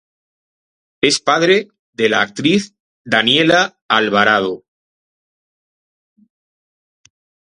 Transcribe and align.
Es 1.01 1.19
padre 1.19 1.67
de 1.93 2.09
la 2.09 2.21
actriz 2.23 2.73
Daniela 3.03 3.77
Alvarado. 3.87 4.65